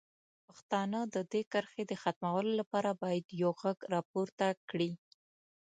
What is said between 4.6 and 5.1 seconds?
کړي.